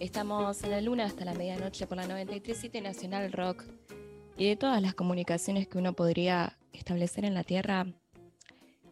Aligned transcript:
Estamos 0.00 0.64
en 0.64 0.70
la 0.70 0.80
luna 0.80 1.04
hasta 1.04 1.26
la 1.26 1.34
medianoche 1.34 1.86
por 1.86 1.98
la 1.98 2.06
93.7 2.06 2.82
Nacional 2.82 3.30
Rock. 3.32 3.64
Y 4.38 4.48
de 4.48 4.56
todas 4.56 4.80
las 4.80 4.94
comunicaciones 4.94 5.68
que 5.68 5.76
uno 5.76 5.92
podría 5.92 6.56
establecer 6.72 7.26
en 7.26 7.34
la 7.34 7.44
Tierra, 7.44 7.86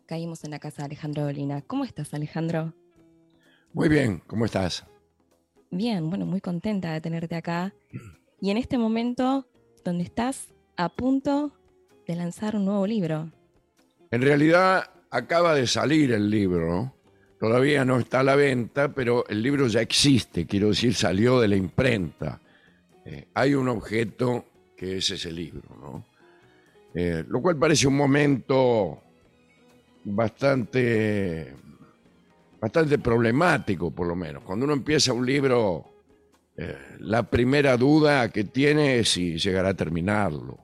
caímos 0.04 0.44
en 0.44 0.50
la 0.50 0.58
casa 0.58 0.82
de 0.82 0.84
Alejandro 0.84 1.22
Dolina. 1.24 1.62
¿Cómo 1.62 1.86
estás, 1.86 2.12
Alejandro? 2.12 2.74
Muy 3.72 3.88
bien, 3.88 4.22
¿cómo 4.26 4.44
estás? 4.44 4.84
Bien, 5.70 6.10
bueno, 6.10 6.26
muy 6.26 6.42
contenta 6.42 6.92
de 6.92 7.00
tenerte 7.00 7.36
acá. 7.36 7.72
Y 8.38 8.50
en 8.50 8.58
este 8.58 8.76
momento, 8.76 9.48
donde 9.86 10.04
estás 10.04 10.48
a 10.76 10.90
punto 10.90 11.54
de 12.06 12.16
lanzar 12.16 12.54
un 12.54 12.66
nuevo 12.66 12.86
libro. 12.86 13.32
En 14.10 14.20
realidad 14.20 14.90
acaba 15.08 15.54
de 15.54 15.66
salir 15.68 16.12
el 16.12 16.28
libro, 16.28 16.97
todavía 17.38 17.84
no 17.84 17.98
está 17.98 18.20
a 18.20 18.24
la 18.24 18.36
venta, 18.36 18.92
pero 18.92 19.26
el 19.28 19.42
libro 19.42 19.66
ya 19.68 19.80
existe, 19.80 20.46
quiero 20.46 20.68
decir, 20.68 20.94
salió 20.94 21.40
de 21.40 21.48
la 21.48 21.56
imprenta. 21.56 22.40
Eh, 23.04 23.28
hay 23.34 23.54
un 23.54 23.68
objeto 23.68 24.46
que 24.76 24.98
es 24.98 25.10
ese 25.10 25.32
libro, 25.32 25.76
¿no? 25.80 26.04
Eh, 26.94 27.24
lo 27.28 27.40
cual 27.40 27.56
parece 27.56 27.86
un 27.86 27.96
momento 27.96 29.02
bastante, 30.04 31.54
bastante 32.60 32.98
problemático, 32.98 33.90
por 33.90 34.06
lo 34.06 34.16
menos. 34.16 34.42
Cuando 34.42 34.64
uno 34.64 34.74
empieza 34.74 35.12
un 35.12 35.24
libro, 35.24 35.84
eh, 36.56 36.76
la 37.00 37.22
primera 37.22 37.76
duda 37.76 38.30
que 38.30 38.44
tiene 38.44 38.98
es 38.98 39.10
si 39.10 39.38
llegará 39.38 39.70
a 39.70 39.74
terminarlo. 39.74 40.58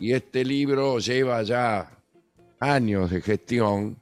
Y 0.00 0.12
este 0.12 0.44
libro 0.44 1.00
lleva 1.00 1.42
ya 1.42 1.90
años 2.60 3.10
de 3.10 3.20
gestión 3.20 3.98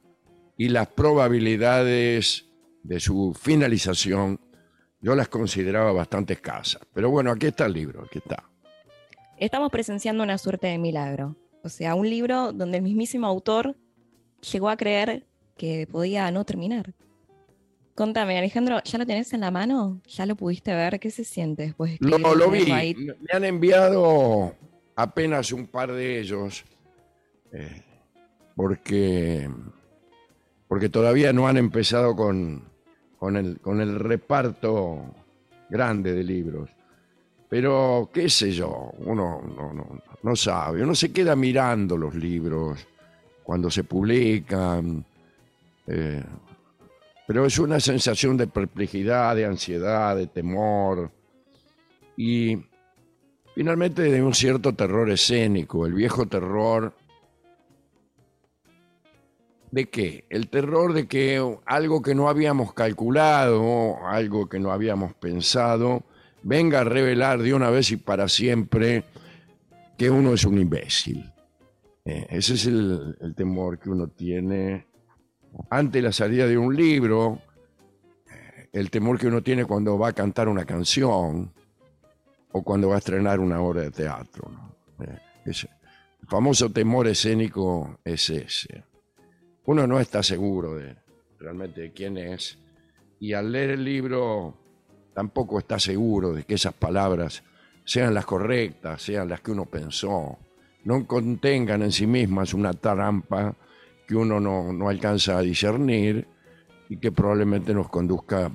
y 0.57 0.69
las 0.69 0.87
probabilidades 0.87 2.45
de 2.83 2.99
su 2.99 3.33
finalización 3.39 4.39
yo 4.99 5.15
las 5.15 5.27
consideraba 5.27 5.91
bastante 5.91 6.33
escasas. 6.33 6.81
Pero 6.93 7.09
bueno, 7.11 7.31
aquí 7.31 7.47
está 7.47 7.67
el 7.67 7.73
libro, 7.73 8.03
aquí 8.03 8.17
está. 8.17 8.43
Estamos 9.37 9.71
presenciando 9.71 10.23
una 10.23 10.37
suerte 10.37 10.67
de 10.67 10.77
milagro. 10.77 11.35
O 11.63 11.69
sea, 11.69 11.95
un 11.95 12.09
libro 12.09 12.51
donde 12.53 12.77
el 12.77 12.83
mismísimo 12.83 13.27
autor 13.27 13.75
llegó 14.51 14.69
a 14.69 14.77
creer 14.77 15.27
que 15.55 15.87
podía 15.87 16.31
no 16.31 16.45
terminar. 16.45 16.93
Contame, 17.93 18.37
Alejandro, 18.37 18.81
¿ya 18.83 18.99
lo 18.99 19.05
tenés 19.05 19.33
en 19.33 19.41
la 19.41 19.51
mano? 19.51 20.01
¿Ya 20.07 20.25
lo 20.25 20.35
pudiste 20.35 20.73
ver? 20.73 20.99
¿Qué 20.99 21.09
se 21.09 21.23
siente 21.23 21.63
después 21.63 21.97
de 21.99 22.07
No, 22.07 22.35
lo 22.35 22.51
vi. 22.51 22.65
Me 22.65 23.15
han 23.31 23.43
enviado 23.43 24.55
apenas 24.95 25.51
un 25.51 25.65
par 25.67 25.91
de 25.91 26.19
ellos. 26.19 26.63
Eh, 27.51 27.81
porque, 28.55 29.49
porque 30.67 30.89
todavía 30.89 31.33
no 31.33 31.47
han 31.47 31.57
empezado 31.57 32.15
con, 32.15 32.63
con, 33.17 33.37
el, 33.37 33.59
con 33.59 33.81
el 33.81 33.99
reparto 33.99 35.13
grande 35.69 36.13
de 36.13 36.23
libros. 36.23 36.69
Pero, 37.49 38.09
qué 38.13 38.29
sé 38.29 38.51
yo, 38.51 38.91
uno 38.99 39.41
no, 39.55 39.73
no, 39.73 40.01
no 40.21 40.35
sabe, 40.35 40.83
uno 40.83 40.93
se 40.93 41.13
queda 41.13 41.35
mirando 41.35 41.97
los 41.97 42.13
libros 42.13 42.85
cuando 43.43 43.71
se 43.71 43.85
publican, 43.85 45.05
eh, 45.87 46.23
pero 47.25 47.45
es 47.45 47.57
una 47.59 47.79
sensación 47.79 48.35
de 48.35 48.47
perplejidad, 48.47 49.35
de 49.35 49.45
ansiedad, 49.45 50.17
de 50.17 50.27
temor 50.27 51.11
y 52.17 52.57
finalmente 53.55 54.01
de 54.01 54.21
un 54.21 54.33
cierto 54.33 54.73
terror 54.73 55.09
escénico, 55.09 55.85
el 55.85 55.93
viejo 55.93 56.25
terror 56.25 56.93
¿De 59.71 59.89
qué? 59.89 60.25
El 60.29 60.49
terror 60.49 60.93
de 60.93 61.07
que 61.07 61.43
algo 61.65 62.01
que 62.01 62.15
no 62.15 62.29
habíamos 62.29 62.73
calculado, 62.73 63.97
algo 64.07 64.47
que 64.47 64.59
no 64.59 64.71
habíamos 64.71 65.13
pensado, 65.13 66.03
venga 66.43 66.81
a 66.81 66.83
revelar 66.85 67.41
de 67.41 67.53
una 67.53 67.69
vez 67.69 67.91
y 67.91 67.97
para 67.97 68.29
siempre 68.29 69.03
que 69.97 70.09
uno 70.09 70.33
es 70.33 70.45
un 70.45 70.57
imbécil. 70.57 71.33
Eh, 72.05 72.25
ese 72.29 72.53
es 72.53 72.65
el, 72.67 73.33
temor 73.35 73.79
que 73.79 73.89
uno 73.89 74.07
tiene 74.07 74.87
ante 75.69 76.01
la 76.01 76.13
salida 76.13 76.47
de 76.47 76.57
un 76.57 76.73
libro, 76.73 77.41
eh, 78.31 78.69
el 78.71 78.89
temor 78.89 79.19
que 79.19 79.27
uno 79.27 79.43
tiene 79.43 79.65
cuando 79.65 79.97
va 79.99 80.09
a 80.09 80.13
cantar 80.13 80.47
una 80.47 80.63
canción 80.63 81.51
o 82.53 82.63
cuando 82.63 82.87
va 82.87 82.95
a 82.95 82.99
estrenar 82.99 83.41
una 83.41 83.59
obra 83.59 83.81
de 83.81 83.91
teatro. 83.91 84.49
Eh, 85.01 85.17
ese, 85.45 85.69
el 86.21 86.27
famoso 86.29 86.71
temor 86.71 87.07
escénico 87.07 87.99
es 88.05 88.29
ese 88.29 88.85
uno 89.67 89.85
no 89.85 89.99
está 89.99 90.23
seguro 90.23 90.75
de 90.75 90.95
realmente 91.39 91.81
de 91.81 91.91
quién 91.91 92.17
es 92.17 92.57
y 93.19 93.33
al 93.33 93.51
leer 93.51 93.71
el 93.71 93.83
libro 93.83 94.57
tampoco 95.13 95.59
está 95.59 95.77
seguro 95.77 96.33
de 96.33 96.43
que 96.43 96.55
esas 96.55 96.73
palabras 96.73 97.43
sean 97.83 98.13
las 98.13 98.25
correctas, 98.25 99.01
sean 99.01 99.29
las 99.29 99.41
que 99.41 99.51
uno 99.51 99.65
pensó, 99.65 100.37
no 100.85 101.05
contengan 101.05 101.81
en 101.81 101.91
sí 101.91 102.07
mismas 102.07 102.53
una 102.53 102.73
trampa 102.73 103.55
que 104.07 104.15
uno 104.15 104.39
no, 104.39 104.71
no 104.71 104.89
alcanza 104.89 105.37
a 105.37 105.41
discernir 105.41 106.25
y 106.89 106.97
que 106.97 107.11
probablemente 107.11 107.73
nos 107.73 107.89
conduzca 107.89 108.49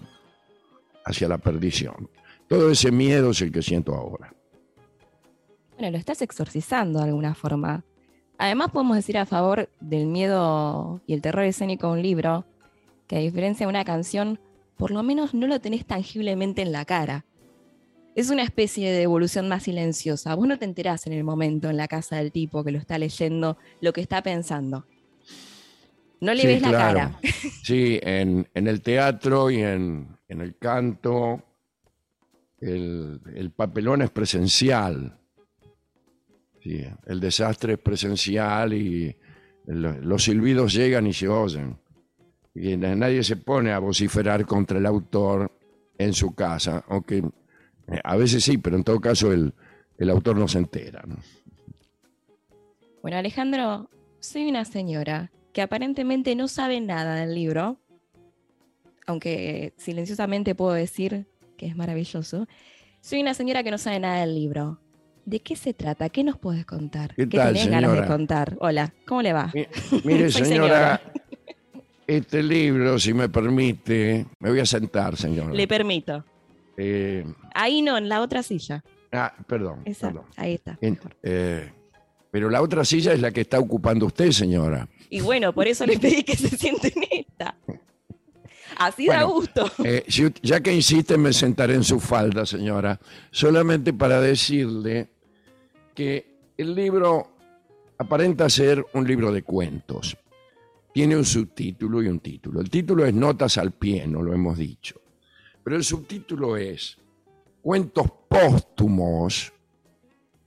hacia 1.05 1.29
la 1.29 1.39
perdición. 1.39 2.09
Todo 2.49 2.71
ese 2.71 2.91
miedo 2.91 3.31
es 3.31 3.43
el 3.43 3.53
que 3.53 3.61
siento 3.61 3.95
ahora. 3.95 4.33
Bueno, 5.75 5.91
lo 5.91 5.99
estás 5.99 6.23
exorcizando 6.23 7.01
de 7.01 7.07
alguna 7.07 7.35
forma. 7.35 7.85
Además 8.39 8.71
podemos 8.71 8.97
decir 8.97 9.19
a 9.19 9.27
favor 9.27 9.69
del 9.81 10.07
miedo 10.07 11.01
y 11.07 11.15
el 11.15 11.23
terror 11.23 11.45
escénico 11.45 11.89
de 11.89 11.93
un 11.93 12.03
libro, 12.03 12.45
que 13.07 13.17
a 13.17 13.21
diferencia 13.21 13.67
de 13.67 13.71
una 13.71 13.85
canción, 13.85 14.41
por 14.77 14.91
lo 14.91 15.03
menos 15.03 15.35
no 15.35 15.47
lo 15.47 15.61
tenés 15.61 15.87
tangiblemente 15.87 16.63
en 16.63 16.73
la 16.73 16.85
cara. 16.85 17.25
Es 18.15 18.31
una 18.31 18.43
especie 18.43 18.91
de 18.91 19.03
evolución 19.03 19.49
más 19.49 19.63
silenciosa. 19.63 20.35
Vos 20.35 20.47
no 20.47 20.59
te 20.59 20.65
enterás 20.65 21.07
en 21.07 21.15
el 21.15 21.25
momento 21.25 21.71
en 21.71 21.77
la 21.77 21.89
casa 21.89 22.17
del 22.17 22.31
tipo 22.33 22.63
que 22.63 22.73
lo 22.73 22.79
está 22.79 22.99
leyendo 22.99 23.57
lo 23.81 23.93
que 23.93 24.01
está 24.01 24.23
pensando. 24.23 24.87
No 26.21 26.35
le 26.35 26.43
Sí, 26.43 26.47
ves 26.47 26.63
la 26.63 26.71
cara. 26.73 27.21
Sí, 27.63 27.99
en, 28.03 28.49
en 28.55 28.69
el 28.69 28.83
teatro 28.83 29.51
y 29.51 29.63
en, 29.63 30.17
en 30.29 30.41
el 30.41 30.57
canto, 30.59 31.43
el, 32.61 33.21
el 33.35 33.51
papelón 33.51 34.03
es 34.03 34.11
presencial. 34.11 35.19
Sí, 36.63 36.85
el 37.07 37.21
desastre 37.21 37.75
es 37.75 37.79
presencial 37.79 38.73
y 38.73 39.17
los 39.67 40.25
silbidos 40.25 40.73
llegan 40.73 41.07
y 41.07 41.13
se 41.13 41.29
oyen. 41.29 41.77
Y 42.55 42.77
na- 42.77 42.95
nadie 42.95 43.23
se 43.25 43.37
pone 43.37 43.73
a 43.73 43.79
vociferar 43.79 44.45
contra 44.47 44.79
el 44.79 44.87
autor 44.87 45.51
en 45.99 46.13
su 46.13 46.35
casa, 46.35 46.85
aunque 46.89 47.19
eh, 47.19 48.01
a 48.05 48.17
veces 48.17 48.45
sí, 48.45 48.59
pero 48.59 48.77
en 48.77 48.85
todo 48.85 49.01
caso 49.01 49.33
el, 49.33 49.53
el 49.99 50.11
autor 50.11 50.37
no 50.37 50.47
se 50.49 50.59
entera. 50.59 51.03
¿no? 51.07 51.17
Bueno, 53.03 53.17
Alejandro, 53.17 53.89
soy 54.21 54.49
una 54.49 54.65
señora 54.65 55.31
que 55.53 55.63
aparentemente 55.63 56.35
no 56.37 56.47
sabe 56.49 56.81
nada 56.81 57.17
del 57.17 57.35
libro, 57.35 57.79
aunque 59.07 59.75
silenciosamente 59.77 60.55
puedo 60.55 60.73
decir 60.73 61.27
que 61.57 61.67
es 61.67 61.77
maravilloso. 61.77 62.47
Soy 63.01 63.21
una 63.21 63.35
señora 63.35 63.65
que 63.65 63.71
no 63.73 63.79
sabe 63.79 63.99
nada 63.99 64.21
del 64.21 64.35
libro. 64.35 64.79
¿De 65.25 65.41
qué 65.41 65.55
se 65.57 65.73
trata? 65.73 66.09
¿Qué 66.09 66.25
nos 66.25 66.37
puedes 66.39 66.67
contar? 66.67 67.15
¿Qué 67.15 67.27
tal, 67.27 67.53
tenés 67.53 67.69
ganas 67.71 67.91
de 67.93 67.97
señora? 67.99 68.07
contar? 68.09 68.57
Hola, 68.61 68.93
¿cómo 69.07 69.23
le 69.23 69.33
va? 69.33 69.53
Mi- 69.55 69.67
Mire, 70.05 70.31
señora, 70.31 71.01
este 72.07 72.43
libro, 72.43 72.99
si 72.99 73.15
me 73.15 73.29
permite, 73.29 74.27
me 74.41 74.51
voy 74.51 74.59
a 74.61 74.67
sentar, 74.67 75.17
señora. 75.17 75.53
Le 75.55 75.69
permito. 75.69 76.25
Eh, 76.77 77.25
Ahí 77.55 77.83
no, 77.83 77.97
en 77.99 78.09
la 78.09 78.21
otra 78.21 78.43
silla. 78.43 78.83
ah, 79.13 79.33
perdón, 79.47 79.83
Esa, 79.85 80.09
perdón. 80.09 80.25
ahí 80.37 80.55
está. 80.55 80.77
En- 80.81 80.99
eh, 81.23 81.71
pero 82.33 82.49
la 82.51 82.61
otra 82.63 82.85
silla 82.85 83.13
es 83.13 83.21
la 83.21 83.31
que 83.31 83.43
está 83.43 83.59
ocupando 83.61 84.07
usted, 84.07 84.31
señora. 84.33 84.89
Y 85.11 85.21
bueno, 85.21 85.53
por 85.53 85.69
eso 85.69 85.85
le 85.87 85.99
pedí 85.99 86.23
que 86.25 86.35
se 86.35 86.49
siente 86.49 86.93
en 86.97 87.05
esta. 87.11 87.52
Así 88.87 89.07
da 89.07 89.25
Bueno. 89.25 89.35
gusto. 89.35 89.71
Eh, 89.85 90.05
ya 90.43 90.61
que 90.61 90.75
insiste, 90.75 91.17
me 91.17 91.33
sentaré 91.33 91.75
en 91.75 91.85
su 91.85 92.01
falda, 92.01 92.47
señora. 92.47 92.99
Solamente 93.31 93.93
para 93.93 94.21
decirle 94.21 95.09
que 95.95 96.53
el 96.57 96.75
libro 96.75 97.37
aparenta 97.99 98.49
ser 98.49 98.85
un 98.95 99.07
libro 99.07 99.33
de 99.33 99.43
cuentos. 99.43 100.17
Tiene 100.93 101.17
un 101.17 101.25
subtítulo 101.25 102.03
y 102.03 102.09
un 102.09 102.21
título. 102.21 102.61
El 102.61 102.69
título 102.69 103.07
es 103.07 103.15
Notas 103.15 103.57
al 103.59 103.73
pie, 103.73 104.07
no 104.07 104.23
lo 104.23 104.35
hemos 104.35 104.59
dicho. 104.59 105.01
Pero 105.65 105.77
el 105.77 105.85
subtítulo 105.85 106.57
es 106.57 106.99
Cuentos 107.63 108.07
póstumos 108.29 109.53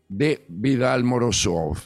de 0.08 0.46
Vidal 0.50 1.04
Morozov, 1.04 1.78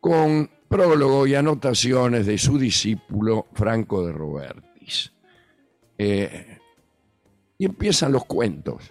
con 0.00 0.48
prólogo 0.68 1.26
y 1.26 1.34
anotaciones 1.34 2.26
de 2.26 2.38
su 2.38 2.58
discípulo 2.58 3.46
Franco 3.54 4.06
de 4.06 4.12
Robertis. 4.12 5.12
Eh, 5.98 6.58
y 7.58 7.64
empiezan 7.64 8.12
los 8.12 8.24
cuentos. 8.24 8.90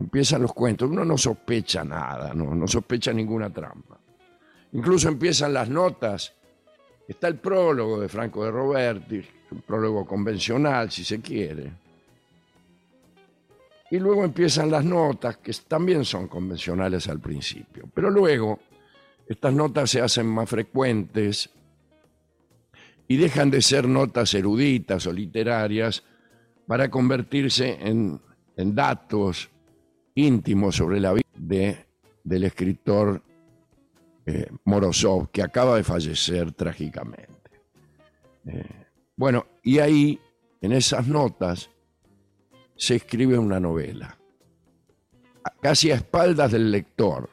Empiezan 0.00 0.42
los 0.42 0.52
cuentos. 0.52 0.90
Uno 0.90 1.04
no 1.04 1.18
sospecha 1.18 1.84
nada, 1.84 2.32
no, 2.34 2.54
no 2.54 2.66
sospecha 2.66 3.12
ninguna 3.12 3.50
trampa. 3.50 3.98
Incluso 4.72 5.08
empiezan 5.08 5.52
las 5.52 5.68
notas. 5.68 6.32
Está 7.06 7.28
el 7.28 7.36
prólogo 7.36 8.00
de 8.00 8.08
Franco 8.08 8.44
de 8.44 8.50
Roberti, 8.50 9.22
un 9.50 9.60
prólogo 9.60 10.06
convencional, 10.06 10.90
si 10.90 11.04
se 11.04 11.20
quiere. 11.20 11.72
Y 13.90 13.98
luego 13.98 14.24
empiezan 14.24 14.70
las 14.70 14.84
notas, 14.84 15.36
que 15.36 15.52
también 15.68 16.04
son 16.04 16.26
convencionales 16.26 17.06
al 17.08 17.20
principio. 17.20 17.88
Pero 17.92 18.10
luego 18.10 18.58
estas 19.28 19.52
notas 19.52 19.90
se 19.90 20.00
hacen 20.00 20.26
más 20.26 20.48
frecuentes 20.48 21.50
y 23.08 23.16
dejan 23.16 23.50
de 23.50 23.62
ser 23.62 23.88
notas 23.88 24.32
eruditas 24.34 25.06
o 25.06 25.12
literarias 25.12 26.02
para 26.66 26.90
convertirse 26.90 27.78
en, 27.80 28.20
en 28.56 28.74
datos 28.74 29.50
íntimos 30.14 30.76
sobre 30.76 31.00
la 31.00 31.12
vida 31.12 31.28
de, 31.36 31.86
del 32.22 32.44
escritor 32.44 33.22
eh, 34.26 34.46
Morozov, 34.64 35.30
que 35.30 35.42
acaba 35.42 35.76
de 35.76 35.84
fallecer 35.84 36.52
trágicamente. 36.52 37.50
Eh, 38.46 38.64
bueno, 39.16 39.46
y 39.62 39.78
ahí, 39.78 40.18
en 40.60 40.72
esas 40.72 41.06
notas, 41.06 41.70
se 42.76 42.96
escribe 42.96 43.38
una 43.38 43.60
novela. 43.60 44.18
Casi 45.60 45.90
a 45.90 45.96
espaldas 45.96 46.52
del 46.52 46.70
lector 46.70 47.28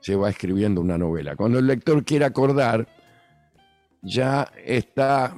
se 0.00 0.14
va 0.16 0.30
escribiendo 0.30 0.80
una 0.80 0.98
novela. 0.98 1.34
Cuando 1.34 1.58
el 1.58 1.66
lector 1.66 2.04
quiere 2.04 2.24
acordar, 2.24 2.86
ya 4.02 4.50
está 4.64 5.36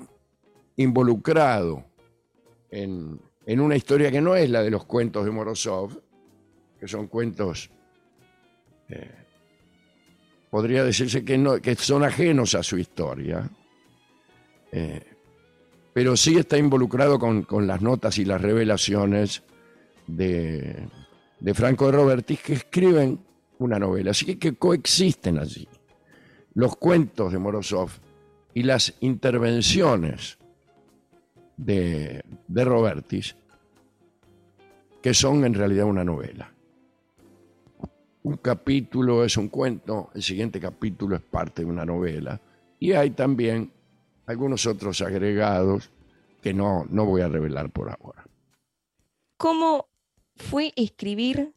involucrado 0.76 1.84
en, 2.70 3.20
una 3.46 3.76
historia 3.76 4.10
que 4.10 4.20
no 4.20 4.36
es 4.36 4.48
la 4.48 4.62
de 4.62 4.70
los 4.70 4.84
cuentos 4.84 5.24
de 5.24 5.30
Morozov, 5.30 6.00
que 6.78 6.86
son 6.86 7.08
cuentos, 7.08 7.70
eh, 8.88 9.10
podría 10.50 10.84
decirse 10.84 11.24
que, 11.24 11.36
no, 11.36 11.60
que 11.60 11.74
son 11.74 12.04
ajenos 12.04 12.54
a 12.54 12.62
su 12.62 12.78
historia, 12.78 13.50
eh, 14.72 15.02
pero 15.92 16.16
sí 16.16 16.36
está 16.38 16.56
involucrado 16.56 17.18
con, 17.18 17.66
las 17.66 17.82
notas 17.82 18.18
y 18.18 18.24
las 18.24 18.40
revelaciones 18.40 19.42
de, 20.06 20.86
de 21.40 21.54
Franco 21.54 21.86
de 21.86 21.92
Robertis 21.92 22.40
que 22.40 22.52
escriben 22.54 23.18
una 23.58 23.78
novela. 23.78 24.12
Así 24.12 24.36
que, 24.36 24.54
coexisten 24.54 25.38
allí 25.38 25.68
los 26.54 26.76
cuentos 26.76 27.32
de 27.32 27.38
Morozov 27.38 27.90
y 28.54 28.62
las 28.62 28.94
intervenciones 29.00 30.38
de, 31.56 32.24
de 32.48 32.64
Robertis, 32.64 33.36
que 35.02 35.14
son 35.14 35.44
en 35.44 35.54
realidad 35.54 35.86
una 35.86 36.04
novela. 36.04 36.52
Un 38.22 38.36
capítulo 38.36 39.24
es 39.24 39.36
un 39.36 39.48
cuento, 39.48 40.10
el 40.14 40.22
siguiente 40.22 40.60
capítulo 40.60 41.16
es 41.16 41.22
parte 41.22 41.62
de 41.62 41.70
una 41.70 41.84
novela, 41.84 42.40
y 42.78 42.92
hay 42.92 43.10
también 43.10 43.72
algunos 44.26 44.66
otros 44.66 45.00
agregados 45.00 45.90
que 46.42 46.54
no, 46.54 46.86
no 46.90 47.04
voy 47.04 47.22
a 47.22 47.28
revelar 47.28 47.70
por 47.70 47.90
ahora. 47.90 48.24
¿Cómo 49.36 49.86
fue 50.36 50.72
escribir 50.76 51.54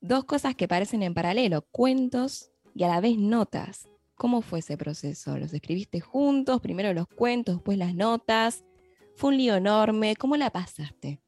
dos 0.00 0.24
cosas 0.24 0.54
que 0.54 0.68
parecen 0.68 1.02
en 1.02 1.14
paralelo, 1.14 1.62
cuentos 1.70 2.50
y 2.74 2.84
a 2.84 2.88
la 2.88 3.00
vez 3.00 3.16
notas? 3.16 3.88
¿Cómo 4.14 4.42
fue 4.42 4.60
ese 4.60 4.76
proceso? 4.76 5.38
¿Los 5.38 5.52
escribiste 5.52 6.00
juntos? 6.00 6.60
Primero 6.60 6.92
los 6.92 7.08
cuentos, 7.08 7.56
después 7.56 7.78
las 7.78 7.94
notas. 7.94 8.64
¿Fue 9.16 9.30
un 9.30 9.36
lío 9.36 9.56
enorme? 9.56 10.16
¿Cómo 10.16 10.36
la 10.36 10.50
pasaste? 10.50 11.20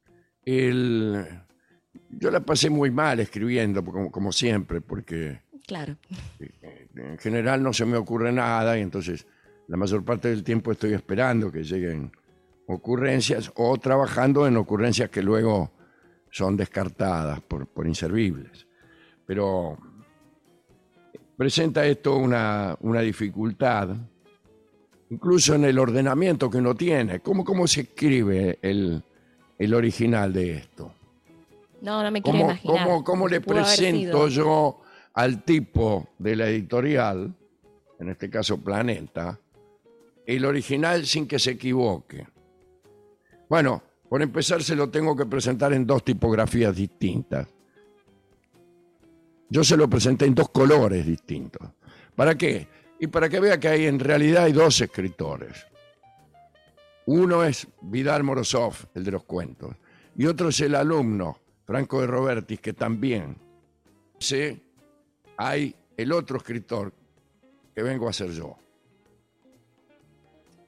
Yo 0.44 2.30
la 2.30 2.40
pasé 2.40 2.70
muy 2.70 2.90
mal 2.90 3.20
escribiendo, 3.20 3.84
como, 3.84 4.10
como 4.10 4.32
siempre, 4.32 4.80
porque 4.80 5.40
claro. 5.66 5.96
Eh, 6.38 6.88
en 6.94 7.18
general 7.18 7.62
no 7.62 7.72
se 7.72 7.84
me 7.84 7.96
ocurre 7.96 8.32
nada 8.32 8.78
y 8.78 8.82
entonces 8.82 9.26
la 9.66 9.76
mayor 9.76 10.04
parte 10.04 10.28
del 10.28 10.44
tiempo 10.44 10.72
estoy 10.72 10.92
esperando 10.92 11.50
que 11.50 11.64
lleguen 11.64 12.12
ocurrencias 12.68 13.50
o 13.56 13.76
trabajando 13.78 14.46
en 14.46 14.56
ocurrencias 14.56 15.10
que 15.10 15.22
luego 15.22 15.72
son 16.30 16.56
descartadas 16.56 17.40
por, 17.40 17.66
por 17.66 17.86
inservibles. 17.86 18.66
Pero 19.26 19.78
presenta 21.36 21.86
esto 21.86 22.16
una, 22.16 22.76
dificultad, 23.02 23.90
incluso 25.10 25.54
en 25.54 25.64
el 25.64 25.78
ordenamiento 25.78 26.50
que 26.50 26.58
uno 26.58 26.74
tiene. 26.74 27.20
¿Cómo, 27.20 27.44
cómo 27.44 27.66
se 27.66 27.82
escribe 27.82 28.58
el, 28.62 29.02
original 29.74 30.32
de 30.32 30.56
esto? 30.56 30.92
No, 31.82 32.02
no 32.02 32.10
me 32.10 32.22
quiero 32.22 32.38
imaginar. 32.38 33.02
¿Cómo, 33.04 33.28
le 33.28 33.40
presento 33.40 34.28
yo 34.28 34.80
al 35.14 35.42
tipo 35.44 36.08
de 36.18 36.36
la 36.36 36.48
editorial, 36.48 37.34
en 37.98 38.08
este 38.08 38.30
caso 38.30 38.58
Planeta, 38.58 39.38
el 40.26 40.44
original 40.44 41.06
sin 41.06 41.28
que 41.28 41.38
se 41.38 41.52
equivoque? 41.52 42.26
Bueno, 43.48 43.82
por 44.08 44.22
empezar 44.22 44.62
se 44.62 44.74
lo 44.74 44.88
tengo 44.88 45.14
que 45.14 45.26
presentar 45.26 45.72
en 45.72 45.86
dos 45.86 46.04
tipografías 46.04 46.74
distintas. 46.74 47.46
Yo 49.48 49.62
se 49.62 49.76
lo 49.76 49.88
presenté 49.88 50.26
en 50.26 50.34
dos 50.34 50.50
colores 50.50 51.06
distintos. 51.06 51.68
¿Para 52.14 52.34
qué? 52.36 52.68
Y 52.98 53.06
para 53.06 53.28
que 53.28 53.40
vea 53.40 53.60
que 53.60 53.68
hay 53.68 53.86
en 53.86 53.98
realidad 53.98 54.44
hay 54.44 54.52
dos 54.52 54.80
escritores. 54.80 55.66
Uno 57.06 57.44
es 57.44 57.68
Vidal 57.82 58.24
Morozov, 58.24 58.74
el 58.94 59.04
de 59.04 59.12
los 59.12 59.24
cuentos, 59.24 59.76
y 60.16 60.26
otro 60.26 60.48
es 60.48 60.60
el 60.60 60.74
alumno, 60.74 61.38
Franco 61.64 62.00
de 62.00 62.08
Robertis, 62.08 62.60
que 62.60 62.72
también 62.72 63.36
sé, 64.18 64.60
hay 65.36 65.74
el 65.96 66.12
otro 66.12 66.38
escritor 66.38 66.92
que 67.74 67.82
vengo 67.82 68.08
a 68.08 68.12
ser 68.12 68.30
yo. 68.32 68.56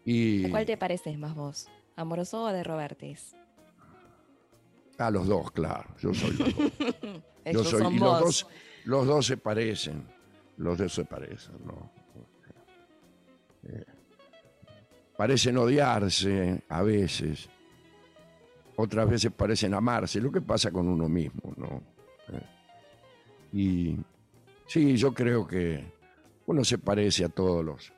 Y... 0.05 0.47
¿A 0.47 0.51
cuál 0.51 0.67
te 0.67 0.77
pareces 0.77 1.19
más 1.19 1.35
vos? 1.35 1.69
¿A 1.97 2.05
Morozov 2.05 2.47
o 2.47 2.53
de 2.53 2.63
Robertis? 2.63 3.35
A 4.99 5.11
los 5.11 5.27
dos, 5.27 5.51
claro. 5.53 5.89
Yo 6.01 6.13
soy 6.13 6.37
los 6.37 6.55
dos. 6.57 7.23
yo 7.53 7.65
soy, 7.65 7.95
y 7.95 7.99
los 7.99 8.21
dos 8.21 8.47
los 8.89 9.07
dos 9.07 9.27
se 9.27 9.37
parecen, 9.37 10.03
los 10.57 10.79
dos 10.79 10.95
se 10.95 11.05
parecen, 11.05 11.57
¿no? 11.67 11.93
Eh, 13.65 13.85
parecen 15.15 15.59
odiarse 15.59 16.63
a 16.71 16.83
veces, 16.83 17.51
otras 18.77 19.11
veces 19.11 19.31
parecen 19.31 19.75
amarse, 19.75 20.23
lo 20.23 20.33
que 20.33 20.41
pasa 20.41 20.71
con 20.71 20.89
uno 20.89 21.07
mismo, 21.07 21.53
¿no? 21.59 21.83
Eh, 22.33 22.47
y 23.53 23.99
sí, 24.67 24.97
yo 24.97 25.13
creo 25.13 25.47
que 25.47 25.93
uno 26.47 26.65
se 26.65 26.79
parece 26.79 27.27
a 27.27 27.29
todos 27.29 27.63
los, 27.63 27.93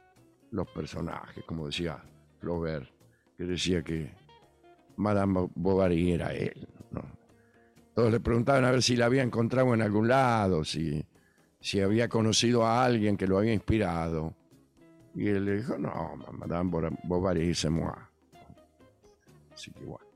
los 0.51 0.69
personajes, 0.71 1.45
como 1.45 1.67
decía 1.67 2.03
Flaubert, 2.41 2.91
que 3.39 3.45
decía 3.45 3.85
que 3.85 4.13
Madame 4.97 5.49
Bovary 5.55 6.11
era 6.11 6.35
él. 6.35 6.67
Todos 8.01 8.13
le 8.13 8.21
preguntaban 8.21 8.65
a 8.65 8.71
ver 8.71 8.83
si 8.83 8.97
la 8.97 9.05
había 9.05 9.23
encontrado 9.23 9.75
en 9.75 9.83
algún 9.83 10.09
lado, 10.09 10.65
si, 10.65 11.05
si 11.61 11.81
había 11.83 12.09
conocido 12.09 12.65
a 12.65 12.83
alguien 12.83 13.15
que 13.15 13.27
lo 13.27 13.37
había 13.37 13.53
inspirado. 13.53 14.33
Y 15.15 15.27
él 15.27 15.45
le 15.45 15.57
dijo, 15.59 15.77
no, 15.77 16.17
Madame 16.33 16.89
Bovary, 17.05 17.55
c'est 17.55 17.69
moi. 17.69 17.93
Así 19.53 19.71
que 19.71 19.85
bueno. 19.85 20.07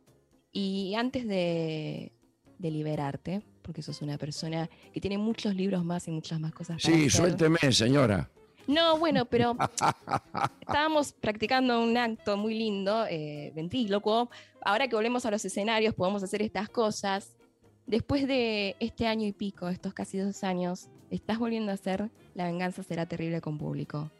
Y 0.51 0.95
antes 0.95 1.29
de, 1.29 2.11
de 2.59 2.71
liberarte, 2.71 3.43
porque 3.61 3.83
sos 3.83 4.01
una 4.01 4.17
persona 4.17 4.71
que 4.91 4.99
tiene 4.99 5.19
muchos 5.19 5.55
libros 5.55 5.85
más 5.85 6.09
y 6.09 6.11
muchas 6.11 6.41
más 6.41 6.55
cosas. 6.55 6.83
Para 6.83 6.97
sí, 6.97 7.11
suélteme, 7.11 7.59
señora. 7.71 8.31
No, 8.67 8.97
bueno, 8.97 9.27
pero 9.27 9.59
estábamos 10.63 11.13
practicando 11.13 11.83
un 11.83 11.99
acto 11.99 12.39
muy 12.39 12.55
lindo, 12.55 13.05
eh, 13.11 13.53
ventrílocuo. 13.55 14.31
Ahora 14.63 14.89
que 14.89 14.97
volvemos 14.97 15.27
a 15.27 15.31
los 15.31 15.45
escenarios, 15.45 15.95
podemos 15.95 16.23
hacer 16.23 16.41
estas 16.41 16.71
cosas. 16.71 17.37
Después 17.87 18.27
de 18.27 18.77
este 18.81 19.07
año 19.07 19.27
y 19.27 19.33
pico, 19.33 19.69
estos 19.69 19.93
casi 19.93 20.19
dos 20.19 20.43
años, 20.43 20.89
estás 21.11 21.39
volviendo 21.39 21.71
a 21.71 21.75
hacer 21.75 22.11
La 22.35 22.47
venganza 22.47 22.83
será 22.83 23.07
terrible 23.07 23.41
con 23.41 23.59
público. 23.59 24.11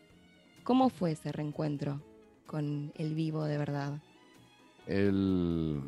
¿Cómo 0.63 0.89
fue 0.89 1.13
ese 1.13 1.33
reencuentro 1.33 2.01
con 2.47 2.93
el 2.97 3.15
vivo 3.15 3.45
de 3.45 3.59
verdad? 3.59 4.01
El, 4.87 5.81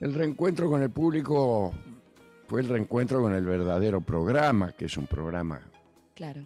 el 0.00 0.14
reencuentro 0.14 0.70
con 0.70 0.82
el 0.82 0.90
público 0.90 1.72
fue 2.46 2.60
el 2.60 2.68
reencuentro 2.68 3.20
con 3.20 3.34
el 3.34 3.44
verdadero 3.44 4.00
programa, 4.00 4.72
que 4.72 4.84
es 4.84 4.96
un 4.96 5.06
programa 5.06 5.60
claro. 6.14 6.42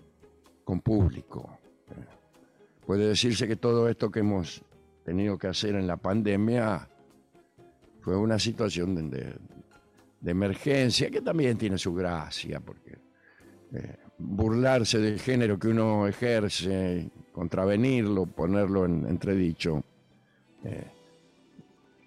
con 0.64 0.80
público. 0.80 1.58
Puede 2.86 3.08
decirse 3.08 3.46
que 3.46 3.56
todo 3.56 3.88
esto 3.88 4.10
que 4.10 4.20
hemos 4.20 4.62
tenido 5.04 5.36
que 5.38 5.48
hacer 5.48 5.74
en 5.74 5.86
la 5.86 5.96
pandemia 5.96 6.88
fue 8.06 8.16
una 8.16 8.38
situación 8.38 9.10
de, 9.10 9.34
emergencia 10.24 11.10
que 11.10 11.20
también 11.22 11.58
tiene 11.58 11.76
su 11.76 11.92
gracia, 11.92 12.60
porque 12.60 12.98
eh, 13.72 13.96
burlarse 14.16 15.00
del 15.00 15.18
género 15.18 15.58
que 15.58 15.66
uno 15.66 16.06
ejerce, 16.06 17.10
contravenirlo, 17.32 18.26
ponerlo 18.26 18.84
en 18.84 19.08
entredicho, 19.08 19.82
eh, 20.62 20.86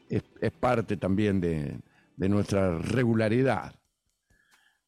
es, 0.09 0.51
parte 0.53 0.95
también 0.95 1.41
de, 1.41 1.77
nuestra 2.15 2.77
regularidad. 2.77 3.75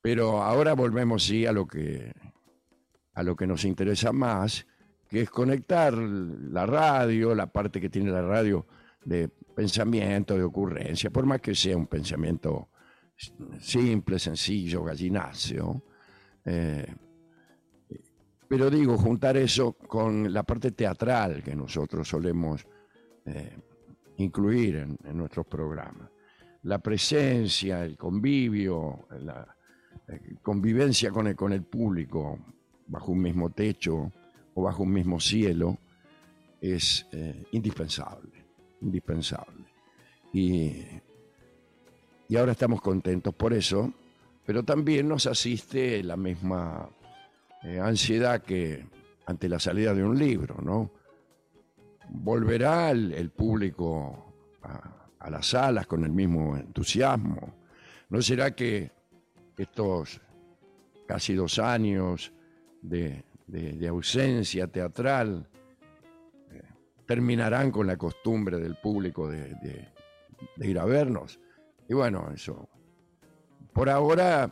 Pero 0.01 0.41
ahora 0.41 0.75
volvemos 0.75 1.25
sí 1.25 1.45
a 1.45 1.51
lo 1.51 1.67
que 1.67 2.13
a 3.15 3.21
lo 3.21 3.35
que 3.35 3.47
nos 3.47 3.65
interesa 3.65 4.13
más, 4.13 4.65
que 5.09 5.23
es 5.23 5.29
conectar 5.29 5.93
la 5.93 6.65
radio, 6.65 7.35
la 7.35 7.47
parte 7.47 7.81
que 7.81 7.89
tiene 7.89 8.11
la 8.11 8.21
radio 8.21 8.65
de 9.03 9.27
pensamiento, 9.27 10.35
de 10.35 10.43
ocurrencia, 10.43 11.09
por 11.09 11.25
más 11.25 11.41
que 11.41 11.55
sea 11.55 11.77
un 11.77 11.87
pensamiento 11.87 12.69
simple, 13.59 14.19
sencillo, 14.19 14.83
gallinacio. 14.83 15.83
Eh, 16.45 16.95
pero 18.47 18.69
digo, 18.69 18.97
juntar 18.97 19.37
eso 19.37 19.73
con 19.73 20.31
la 20.31 20.43
parte 20.43 20.71
teatral 20.71 21.41
que 21.43 21.55
nosotros 21.55 22.07
solemos 22.07 22.65
eh, 23.25 23.57
incluir 24.17 24.77
en, 24.77 25.17
nuestros 25.17 25.45
programas. 25.45 26.09
La 26.63 26.79
presencia, 26.79 27.83
el 27.83 27.97
convivio, 27.97 29.07
la 29.19 29.55
eh, 30.07 30.35
convivencia 30.41 31.11
con 31.11 31.27
el, 31.27 31.35
con 31.35 31.53
el 31.53 31.63
público 31.63 32.39
bajo 32.87 33.11
un 33.11 33.21
mismo 33.21 33.51
techo 33.51 34.11
o 34.53 34.61
bajo 34.61 34.83
un 34.83 34.91
mismo 34.91 35.19
cielo 35.19 35.77
es 36.59 37.07
indispensable, 37.53 38.40
indispensable. 38.81 39.65
Y 40.33 40.85
y 42.31 42.37
ahora 42.37 42.53
estamos 42.53 42.79
contentos 42.79 43.35
por 43.35 43.51
eso, 43.51 43.93
pero 44.45 44.63
también 44.63 45.05
nos 45.09 45.27
asiste 45.27 46.01
la 46.01 46.15
misma 46.15 46.87
eh, 47.61 47.77
ansiedad 47.77 48.41
que 48.41 48.85
ante 49.25 49.49
la 49.49 49.59
salida 49.59 49.93
de 49.93 50.01
un 50.01 50.17
libro, 50.17 50.55
¿no? 50.63 50.91
¿Volverá 52.07 52.91
el, 52.91 53.31
público 53.31 54.33
a, 54.63 55.29
las 55.29 55.47
salas 55.47 55.85
con 55.87 56.05
el 56.05 56.11
mismo 56.13 56.55
entusiasmo? 56.55 57.53
¿No 58.07 58.21
será 58.21 58.55
que 58.55 58.89
estos 59.57 60.21
casi 61.05 61.33
dos 61.33 61.59
años 61.59 62.31
de, 62.81 63.25
ausencia 63.89 64.67
teatral 64.67 65.49
terminarán 67.11 67.71
con 67.71 67.87
la 67.87 67.97
costumbre 67.97 68.57
del 68.57 68.75
público 68.75 69.27
de 69.29 69.91
ir 70.61 70.79
a 70.79 70.85
vernos? 70.85 71.41
Y 71.89 71.93
bueno, 71.93 72.31
eso. 72.33 72.69
Por 73.73 73.89
ahora 73.89 74.49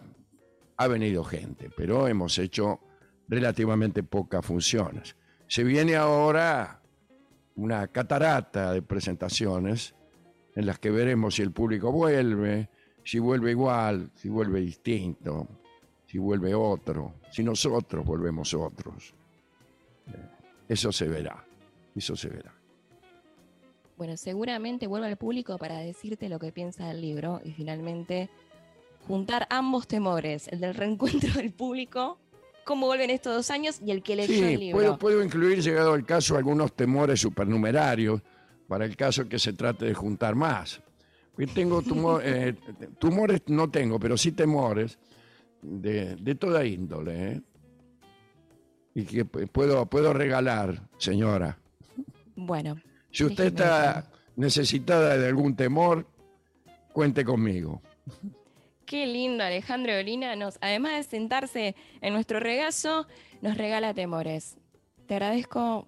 ha 0.75 0.87
venido 0.87 1.23
gente, 1.23 1.69
pero 1.69 2.05
hemos 2.09 2.37
hecho 2.37 2.81
relativamente 3.29 4.03
pocas 4.03 4.45
funciones. 4.45 5.15
Se 5.47 5.63
viene 5.63 5.95
ahora 5.95 6.81
una 7.55 7.87
catarata 7.87 8.73
de 8.73 8.81
presentaciones 8.81 9.95
en 10.53 10.65
las 10.65 10.79
que 10.79 10.91
veremos 10.91 11.35
si 11.35 11.43
el 11.43 11.53
público 11.53 11.93
vuelve, 11.93 12.69
si 13.05 13.19
vuelve 13.19 13.51
igual, 13.51 14.11
si 14.15 14.27
vuelve 14.27 14.59
distinto, 14.59 15.47
si 16.05 16.17
vuelve 16.17 16.53
otro, 16.53 17.13
si 17.31 17.41
nosotros 17.41 18.03
volvemos 18.05 18.53
otros. 18.53 19.15
Eso 20.67 20.91
se 20.91 21.07
verá, 21.07 21.45
eso 21.95 22.15
se 22.15 22.29
verá. 22.29 22.53
Bueno, 23.97 24.15
seguramente 24.15 24.87
vuelve 24.87 25.07
al 25.07 25.17
público 25.17 25.57
para 25.57 25.77
decirte 25.79 26.29
lo 26.29 26.39
que 26.39 26.53
piensa 26.53 26.87
del 26.87 27.01
libro 27.01 27.41
y 27.43 27.51
finalmente 27.51 28.29
juntar 29.07 29.45
ambos 29.49 29.87
temores, 29.87 30.47
el 30.47 30.61
del 30.61 30.73
reencuentro 30.73 31.33
del 31.35 31.51
público, 31.51 32.17
cómo 32.63 32.87
vuelven 32.87 33.09
estos 33.09 33.35
dos 33.35 33.51
años 33.51 33.81
y 33.85 33.91
el 33.91 34.01
que 34.01 34.15
leyó 34.15 34.45
el 34.45 34.59
libro. 34.59 34.77
Puedo, 34.77 34.97
puedo 34.97 35.23
incluir, 35.23 35.61
llegado 35.61 35.95
el 35.95 36.05
caso, 36.05 36.37
algunos 36.37 36.73
temores 36.73 37.19
supernumerarios 37.19 38.21
para 38.69 38.85
el 38.85 38.95
caso 38.95 39.27
que 39.27 39.39
se 39.39 39.51
trate 39.53 39.85
de 39.85 39.93
juntar 39.93 40.35
más. 40.35 40.81
tengo 41.53 41.81
eh, 42.23 42.55
tumores, 42.99 43.41
no 43.47 43.69
tengo, 43.69 43.99
pero 43.99 44.15
sí 44.15 44.31
temores 44.31 44.97
de, 45.61 46.35
toda 46.35 46.63
índole. 46.63 47.31
¿eh? 47.31 47.41
Y 48.95 49.03
que 49.03 49.25
puedo, 49.25 49.85
puedo 49.87 50.13
regalar, 50.13 50.87
señora. 50.97 51.57
Bueno, 52.39 52.77
si 53.11 53.25
usted 53.25 53.45
está 53.47 54.09
necesitada 54.35 55.17
de 55.17 55.27
algún 55.27 55.55
temor, 55.55 56.07
cuente 56.93 57.25
conmigo. 57.25 57.81
Qué 58.85 59.05
lindo, 59.05 59.43
Alejandro 59.43 59.95
Olina. 59.95 60.35
Nos, 60.35 60.57
además 60.61 60.95
de 60.95 61.03
sentarse 61.03 61.75
en 62.01 62.13
nuestro 62.13 62.39
regazo, 62.39 63.05
nos 63.41 63.55
regala 63.55 63.93
temores. 63.93 64.57
Te 65.05 65.15
agradezco 65.15 65.87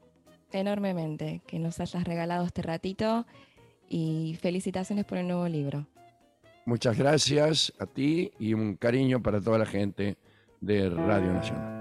enormemente 0.52 1.42
que 1.48 1.58
nos 1.58 1.80
hayas 1.80 2.04
regalado 2.04 2.46
este 2.46 2.62
ratito 2.62 3.26
y 3.90 4.38
felicitaciones 4.40 5.06
por 5.06 5.18
el 5.18 5.28
nuevo 5.28 5.48
libro. 5.48 5.88
Muchas 6.66 6.98
gracias 6.98 7.74
a 7.80 7.88
ti 7.88 8.32
y 8.38 8.54
un 8.54 8.76
cariño 8.76 9.22
para 9.22 9.42
toda 9.42 9.58
la 9.58 9.66
gente 9.66 10.18
de 10.60 10.90
Radio 10.90 11.34
Nacional. 11.34 11.81